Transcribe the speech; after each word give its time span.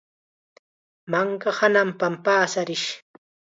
Manka 1.11 1.49
hananpam 1.57 2.13
paasarish. 2.23 2.89